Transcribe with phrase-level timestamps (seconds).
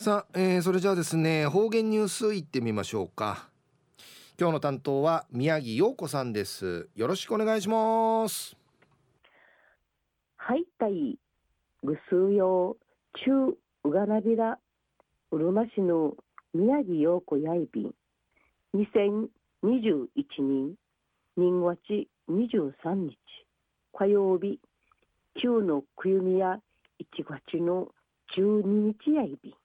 [0.00, 3.48] さあ、えー、それじゃあですね方言ニュースいってみましょうか。
[4.38, 6.88] 今日の担当は宮城陽子さんです。
[6.94, 8.56] よろしくお願いします。
[10.36, 11.18] はいたい
[11.82, 14.60] ぐすうよう中うがなびら
[15.32, 16.14] うるま市の
[16.54, 17.94] 宮城陽子やいびん。
[18.76, 19.28] 2021
[20.38, 20.74] 年
[21.36, 23.18] 人月23日
[23.94, 24.60] 火曜日
[25.42, 26.60] 旧のくゆみや
[27.00, 27.88] 1月の
[28.36, 29.57] 12日やいびん。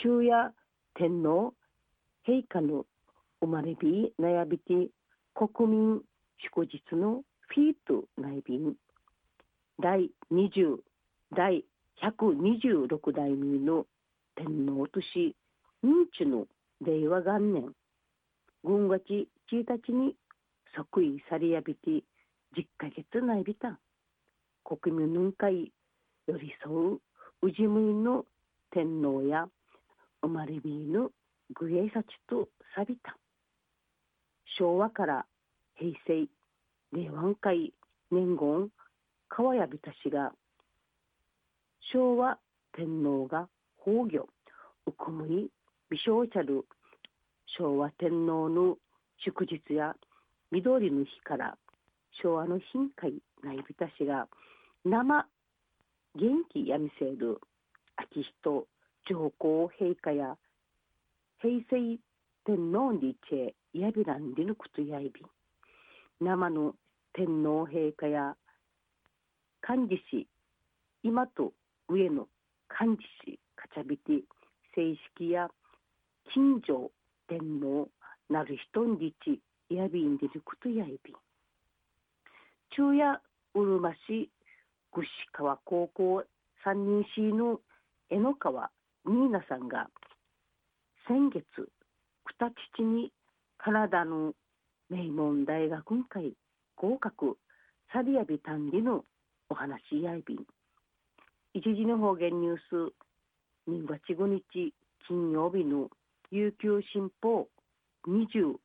[0.00, 0.54] 中夜
[0.94, 1.54] 天皇
[2.24, 2.86] 陛下の
[3.40, 4.90] 生まれびなやびて
[5.34, 6.00] 国民
[6.38, 8.76] 祝日のフィート内便。
[9.82, 10.76] 第20
[11.34, 11.64] 第
[12.00, 13.86] 126代目の
[14.36, 15.34] 天皇都市
[15.84, 16.46] 認知の
[16.80, 17.72] 令和元年。
[18.62, 20.14] 軍月1日に
[20.76, 22.02] 即位されやびて10
[22.76, 23.80] ヶ月内びた。
[24.64, 25.72] 国民の会
[26.28, 26.98] 寄り添
[27.42, 28.24] う氏むいの
[28.70, 29.48] 天皇や
[30.22, 31.10] 生まれびぬ
[31.54, 33.16] 具営さちと錆びた。
[34.58, 35.26] 昭和から
[35.76, 36.28] 平成
[36.92, 37.72] 令和会
[38.10, 38.68] 年言
[39.28, 40.32] 川谷びたしが
[41.92, 42.38] 昭和
[42.72, 43.48] 天皇が
[43.84, 44.28] 崩御
[44.86, 45.50] うくむい
[45.90, 46.64] 美少ちゃる
[47.58, 48.76] 昭和天皇の
[49.24, 49.94] 祝日や
[50.50, 51.56] 緑の日から
[52.22, 54.28] 昭和の貧会ないびたしが
[54.84, 55.26] 生
[56.14, 57.40] 元気やみせる
[57.96, 58.66] 秋人
[59.08, 60.36] 上皇陛下や
[61.40, 61.98] 平成
[62.44, 65.24] 天皇にチェやびらんりぬくとやいび。
[66.20, 66.74] 生の
[67.14, 68.36] 天皇陛下や
[69.66, 70.26] 幹事氏
[71.02, 71.52] 今と
[71.88, 72.28] 上の
[72.68, 74.22] 幹事氏かちゃびて
[74.74, 75.48] 正式や
[76.34, 76.90] 近所
[77.28, 77.88] 天皇
[78.28, 79.40] なる人にち
[79.74, 81.14] やびんでるくとやいび。
[82.76, 83.20] 中夜
[83.54, 84.28] うるま市
[84.92, 86.24] 串川高校
[86.62, 87.60] 三人市の
[88.10, 88.70] 江ノ川
[89.08, 89.88] ニーナさんが
[91.06, 91.42] 先月
[92.26, 93.10] 二父に
[93.56, 94.34] カナダの
[94.90, 96.34] 名門大学会
[96.76, 97.38] 合格
[97.92, 99.04] サリアビ単理の
[99.48, 100.38] お話やいびん
[101.54, 102.92] 一時の方言ニュース
[103.70, 104.74] 2月5日
[105.08, 105.88] 金曜日の
[106.30, 107.48] 琉球新報
[108.06, 108.56] 26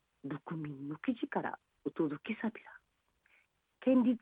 [0.57, 2.71] 民の記事からお届けさびら
[3.81, 4.19] 県立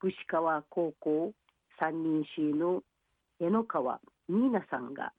[0.00, 1.32] 串川高校
[1.78, 2.82] 三人市の
[3.38, 5.12] 江ノ川ニーナさんが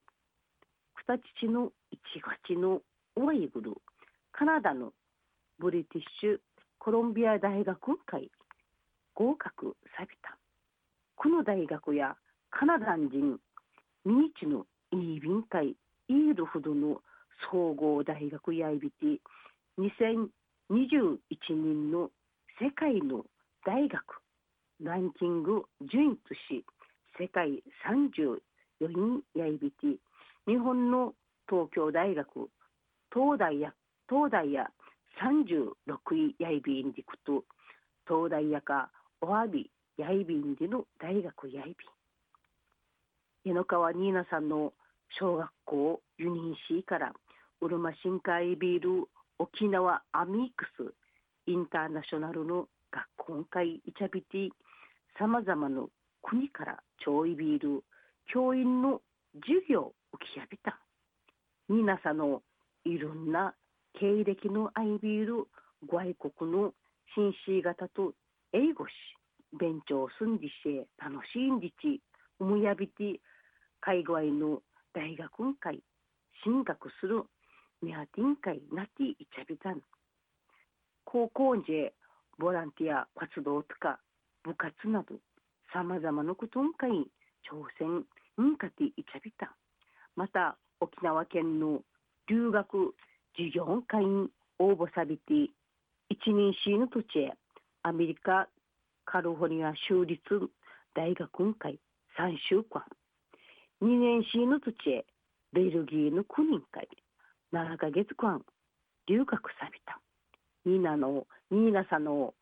[1.16, 2.82] 父の一月の
[3.16, 3.74] オイグル
[4.34, 4.92] カナダの
[5.58, 6.38] ブリティッシュ
[6.80, 8.30] コロンビア大学会
[9.16, 10.38] 合格さびた。
[11.16, 12.16] この大学や
[12.52, 13.40] カナダ人
[14.06, 15.76] ミニチのイービン会
[16.10, 17.02] イールフドの
[17.52, 19.20] 総合大学やいびて
[19.80, 21.18] 2021
[21.50, 22.10] 年の
[22.62, 23.26] 世界の
[23.66, 24.02] 大学
[24.82, 26.66] ランキング順位とし
[27.20, 28.38] 世界34
[29.36, 29.98] 位やいびて
[30.48, 31.14] 日本の
[31.50, 32.50] 東京大学
[33.14, 33.74] 東大や
[34.10, 34.68] 東大や
[35.22, 35.74] 36
[36.16, 37.44] 位やいびんでくと
[38.08, 44.72] 東大やかおわびやいびんでの大学やいびん江ノ川ニーナさんの
[45.20, 47.14] 小学校ユニンシーから
[47.60, 49.08] うるま深海ビール
[49.40, 50.94] 沖縄アミークス
[51.46, 54.50] インターナショナルの学校会イチャビティ
[55.20, 55.82] さまざまな
[56.24, 57.84] 国から調理ビール
[58.32, 59.02] 教員の
[59.46, 59.94] 授業
[60.34, 60.80] きやびた
[61.70, 62.42] 皆さんの
[62.86, 63.54] いろんな
[64.00, 65.48] 経歴のアイビール
[65.90, 66.74] 外国の
[67.16, 68.14] 紳士型と
[68.54, 68.92] 英語し
[69.60, 72.02] 勉強すんじして楽しいんじち
[72.40, 73.20] むやびて
[73.82, 74.62] 海外の
[74.94, 75.80] 大学会
[76.44, 77.24] 進学する
[77.82, 79.82] メアティン会なっていちゃびたん
[81.06, 81.94] 高校で
[82.38, 84.00] ボランティア活動とか
[84.44, 85.16] 部活など
[85.74, 86.92] さまざまなことんかい
[87.50, 88.06] 挑戦
[88.42, 89.56] んかていちゃびた
[90.18, 91.82] また沖縄県の
[92.28, 92.96] 留学
[93.38, 95.52] 事業会に応募さびて
[96.10, 97.34] 一人市の土地へ
[97.84, 98.50] アメリカ
[99.06, 100.20] カリフォルニア州立
[100.96, 101.80] 大学会
[102.20, 102.84] 3週間。
[103.84, 105.06] 2年市の土地へ
[105.54, 106.88] ベルギーの9人会
[107.54, 108.42] 7ヶ月間
[109.06, 110.02] 留学さびた。
[110.66, 112.34] ニーナのニーナさんの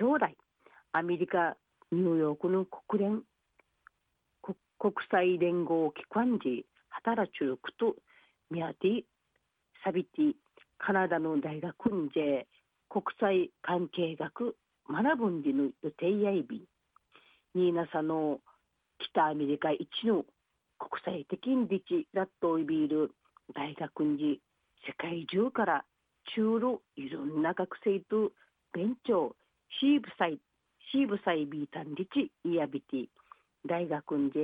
[0.00, 0.36] 将来
[0.92, 1.56] アメリカ
[1.92, 3.22] ニューヨークの国連
[4.80, 6.66] 国際連合機関時
[7.04, 7.96] 働ちゅうこと
[8.50, 9.04] ミアティ
[9.84, 10.32] サビティ
[10.78, 12.20] カナダの大学んじ
[12.88, 14.56] 国際関係学
[14.88, 16.64] 学ぶんじの予定やいび
[17.54, 18.40] ニーナサの
[18.98, 20.24] 北アメリカ一の
[20.78, 23.12] 国際的に立地ラットイビール
[23.54, 24.40] 大学んじ
[24.86, 25.84] 世界中から
[26.34, 28.32] 中路いろんな学生と
[28.72, 29.34] 勉強
[29.80, 30.38] シーブサイ
[30.92, 33.06] シーブサイビータンリチイヤビティ。
[33.66, 34.38] 大学んじ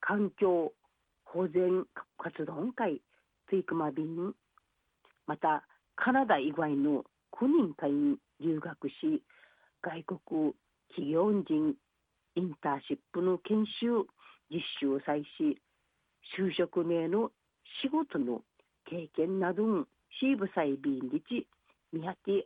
[0.00, 0.72] 環境
[1.26, 1.84] 保全
[2.18, 3.00] 活動会
[3.50, 4.34] トイクマ便
[5.26, 5.64] また
[5.94, 9.22] カナダ以外の9人会員留学し
[9.82, 10.54] 外国
[10.88, 11.74] 企業人
[12.36, 14.06] インターシップの研修
[14.50, 15.60] 実習を再し
[16.38, 17.30] 就職名の
[17.82, 18.42] 仕事の
[18.84, 19.86] 経験など
[20.20, 21.46] シーブサイビンリチ
[21.92, 22.42] ミハティ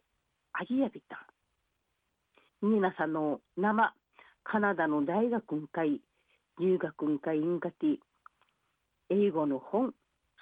[0.53, 1.27] アギヤビタ
[2.62, 3.94] ニナサの生
[4.44, 6.00] カナダの大学会
[6.59, 7.97] 留学会インガティ
[9.11, 9.93] 英語の本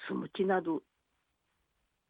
[0.06, 0.82] スムチなど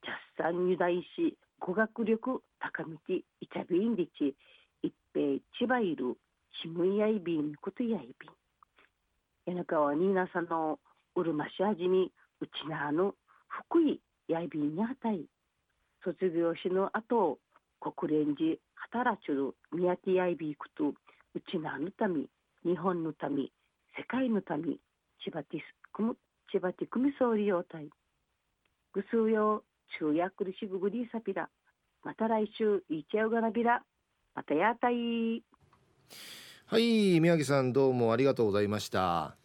[0.02, 4.34] ジャッサンユダイし語学力高みてイチャビンリチ
[4.82, 6.16] 一平千葉いる
[6.60, 10.81] シムイヤイビンことやいびん柳川ニーナさんの
[11.14, 12.10] うるましあじみ
[12.40, 13.14] うちなあの
[13.46, 15.26] 福井やいびんにあたい
[16.02, 17.38] 卒業しの後
[17.81, 20.94] 国連寺働ちゅる宮城やいびくとう
[21.52, 22.25] ちなあのため
[22.64, 23.43] 日本のため
[23.96, 24.75] 世界のため
[25.22, 25.62] 千葉ティス
[25.93, 26.16] クム
[26.50, 27.90] 千葉テクミソーリヨータイ
[28.92, 29.64] ぐすうよ
[29.98, 31.48] 中約りしぐぐりさびら
[32.04, 33.82] また来週いちゃうがなびら
[34.34, 35.42] またやたい。
[36.66, 39.34] はい宮城さんどうもありがとうございました。